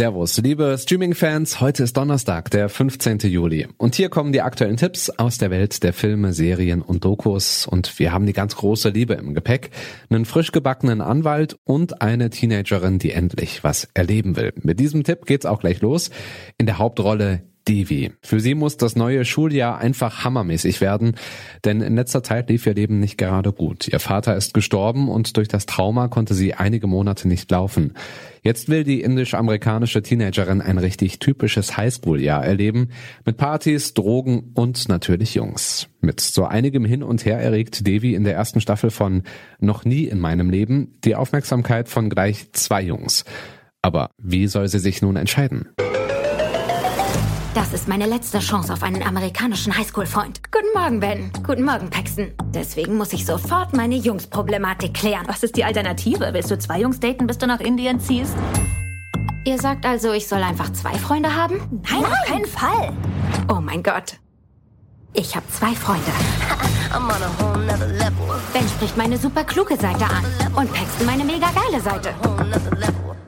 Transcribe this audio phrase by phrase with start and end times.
[0.00, 1.60] Servus, liebe Streaming-Fans.
[1.60, 3.18] Heute ist Donnerstag, der 15.
[3.18, 3.68] Juli.
[3.76, 7.66] Und hier kommen die aktuellen Tipps aus der Welt der Filme, Serien und Dokus.
[7.66, 9.68] Und wir haben die ganz große Liebe im Gepäck.
[10.08, 14.54] Einen frisch gebackenen Anwalt und eine Teenagerin, die endlich was erleben will.
[14.62, 16.08] Mit diesem Tipp geht's auch gleich los.
[16.56, 18.10] In der Hauptrolle Devi.
[18.20, 21.14] Für sie muss das neue Schuljahr einfach hammermäßig werden,
[21.64, 23.86] denn in letzter Zeit lief ihr Leben nicht gerade gut.
[23.86, 27.94] Ihr Vater ist gestorben und durch das Trauma konnte sie einige Monate nicht laufen.
[28.42, 32.88] Jetzt will die indisch-amerikanische Teenagerin ein richtig typisches Highschool-Jahr erleben,
[33.24, 35.86] mit Partys, Drogen und natürlich Jungs.
[36.00, 39.22] Mit so einigem Hin und Her erregt Devi in der ersten Staffel von
[39.60, 43.24] Noch nie in meinem Leben die Aufmerksamkeit von gleich zwei Jungs.
[43.80, 45.68] Aber wie soll sie sich nun entscheiden?
[47.54, 50.40] Das ist meine letzte Chance auf einen amerikanischen Highschool-Freund.
[50.52, 51.32] Guten Morgen, Ben.
[51.44, 52.30] Guten Morgen, Paxton.
[52.54, 55.24] Deswegen muss ich sofort meine Jungs-Problematik klären.
[55.26, 56.32] Was ist die Alternative?
[56.32, 58.36] Willst du zwei Jungs daten, bis du nach Indien ziehst?
[59.44, 61.82] Ihr sagt also, ich soll einfach zwei Freunde haben?
[61.90, 62.92] Nein, auf keinen Fall.
[63.48, 64.18] Oh mein Gott.
[65.12, 66.06] Ich habe zwei Freunde.
[68.52, 72.14] Ben spricht meine super kluge Seite an und Paxton meine mega geile Seite.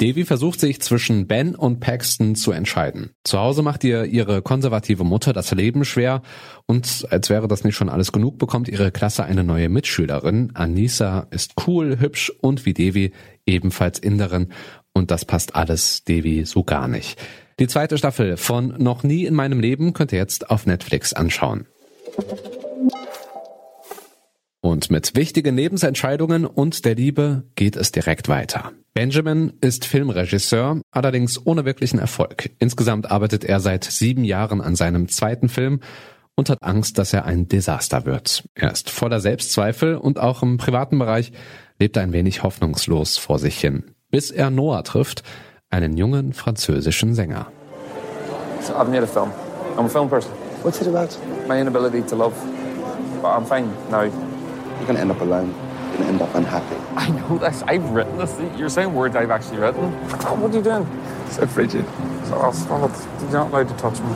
[0.00, 3.10] Devi versucht sich zwischen Ben und Paxton zu entscheiden.
[3.22, 6.22] Zu Hause macht ihr ihre konservative Mutter das Leben schwer
[6.66, 10.50] und als wäre das nicht schon alles genug, bekommt ihre Klasse eine neue Mitschülerin.
[10.54, 13.12] Anissa ist cool, hübsch und wie Devi
[13.46, 14.48] ebenfalls Inderin
[14.92, 17.20] und das passt alles Devi so gar nicht.
[17.60, 21.66] Die zweite Staffel von Noch nie in meinem Leben könnt ihr jetzt auf Netflix anschauen.
[24.60, 28.72] Und mit wichtigen Lebensentscheidungen und der Liebe geht es direkt weiter.
[28.94, 32.50] Benjamin ist Filmregisseur, allerdings ohne wirklichen Erfolg.
[32.60, 35.80] Insgesamt arbeitet er seit sieben Jahren an seinem zweiten Film
[36.36, 38.44] und hat Angst, dass er ein Desaster wird.
[38.54, 41.32] Er ist voller Selbstzweifel und auch im privaten Bereich
[41.80, 43.82] lebt er ein wenig hoffnungslos vor sich hin,
[44.12, 45.24] bis er Noah trifft,
[45.70, 47.48] einen jungen französischen Sänger.
[48.60, 49.32] So I've made a film.
[49.76, 50.30] I'm a film person.
[50.62, 51.18] What's it about?
[51.48, 52.34] My inability to love.
[53.20, 54.04] But I'm fine now.
[54.04, 55.52] You're gonna end up alone.
[55.96, 56.76] Gonna end up unhappy.
[56.96, 57.62] I know this.
[57.66, 58.34] I've written this.
[58.58, 59.92] You're saying words I've actually written.
[60.40, 60.86] What are you doing?
[61.30, 61.84] So frigid.
[62.26, 62.96] So I'll stop it.
[63.22, 64.14] You're not allowed to touch me.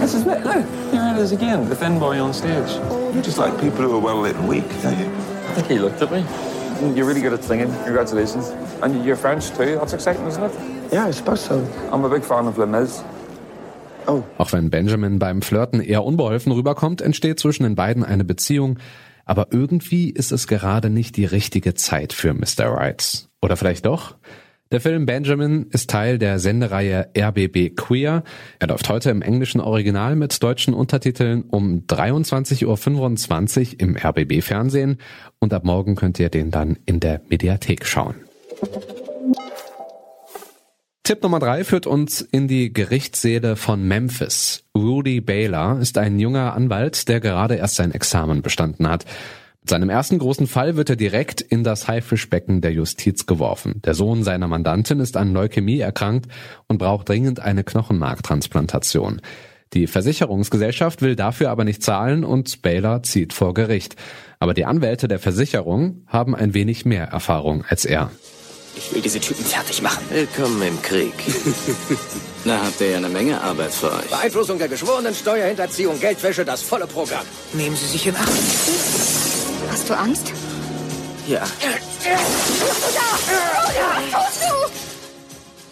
[0.00, 0.44] This is it.
[0.44, 1.68] Look, here it is again.
[1.68, 2.70] The thin boy on stage.
[3.14, 5.06] You just like people who are well lit and weak, don't you?
[5.06, 6.24] I think he looked at me.
[6.96, 7.72] You're really good at singing.
[7.84, 8.48] Congratulations.
[8.82, 9.76] And you're French too.
[9.76, 10.52] That's exciting, isn't it?
[10.92, 11.58] Yeah, I suppose so.
[11.92, 13.02] I'm a big fan of Les Mis.
[14.06, 18.78] Oh, Auch wenn Benjamin beim Flirten eher unbeholfen rüberkommt, entsteht zwischen den beiden eine Beziehung,
[19.28, 22.66] aber irgendwie ist es gerade nicht die richtige Zeit für Mr.
[22.66, 23.28] Right.
[23.42, 24.16] Oder vielleicht doch?
[24.72, 28.22] Der Film Benjamin ist Teil der Sendereihe RBB Queer.
[28.58, 34.98] Er läuft heute im englischen Original mit deutschen Untertiteln um 23.25 Uhr im RBB Fernsehen
[35.38, 38.14] und ab morgen könnt ihr den dann in der Mediathek schauen.
[41.08, 44.64] Tipp Nummer drei führt uns in die Gerichtssäle von Memphis.
[44.76, 49.06] Rudy Baylor ist ein junger Anwalt, der gerade erst sein Examen bestanden hat.
[49.62, 53.80] Mit seinem ersten großen Fall wird er direkt in das Haifischbecken der Justiz geworfen.
[53.86, 56.30] Der Sohn seiner Mandantin ist an Leukämie erkrankt
[56.66, 59.22] und braucht dringend eine Knochenmarktransplantation.
[59.72, 63.96] Die Versicherungsgesellschaft will dafür aber nicht zahlen und Baylor zieht vor Gericht.
[64.40, 68.10] Aber die Anwälte der Versicherung haben ein wenig mehr Erfahrung als er.
[68.78, 70.04] Ich will diese Typen fertig machen.
[70.08, 71.12] Willkommen im Krieg.
[72.44, 74.06] Na, habt ihr ja eine Menge Arbeit für euch.
[74.08, 77.24] Beeinflussung der Geschworenen, Steuerhinterziehung, Geldwäsche, das volle Programm.
[77.54, 78.28] Nehmen Sie sich in Acht.
[79.70, 80.32] Hast du Angst?
[81.26, 81.42] Ja.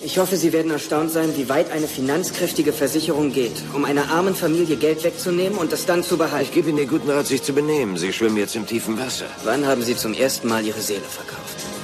[0.00, 4.34] Ich hoffe, Sie werden erstaunt sein, wie weit eine finanzkräftige Versicherung geht, um einer armen
[4.34, 6.52] Familie Geld wegzunehmen und es dann zu Ich behalten.
[6.52, 7.96] gebe Ihnen den guten Rat, sich zu benehmen.
[7.96, 9.26] Sie schwimmen jetzt im tiefen Wasser.
[9.44, 11.75] Wann haben Sie zum ersten Mal Ihre Seele verkauft?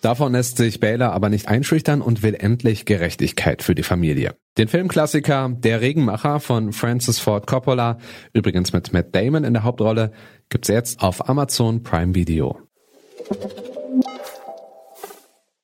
[0.00, 4.36] Davon lässt sich Baylor aber nicht einschüchtern und will endlich Gerechtigkeit für die Familie.
[4.56, 7.98] Den Filmklassiker Der Regenmacher von Francis Ford Coppola,
[8.32, 10.12] übrigens mit Matt Damon in der Hauptrolle,
[10.48, 12.58] gibt's jetzt auf Amazon Prime Video.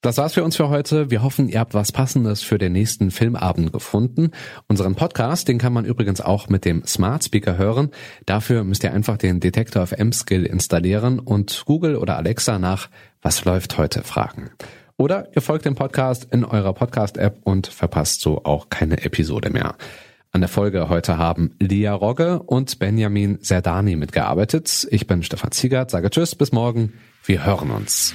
[0.05, 1.11] Das war's für uns für heute.
[1.11, 4.33] Wir hoffen, ihr habt was Passendes für den nächsten Filmabend gefunden.
[4.69, 7.91] Unseren Podcast, den kann man übrigens auch mit dem Smart Speaker hören.
[8.27, 12.91] Dafür müsst ihr einfach den Detektor FM Skill installieren und Google oder Alexa nach
[13.23, 14.51] Was läuft heute fragen.
[14.99, 19.75] Oder ihr folgt dem Podcast in eurer Podcast-App und verpasst so auch keine Episode mehr.
[20.33, 24.87] An der Folge heute haben Lia Rogge und Benjamin Serdani mitgearbeitet.
[24.91, 26.93] Ich bin Stefan Ziegert, sage Tschüss, bis morgen.
[27.25, 28.15] Wir hören uns.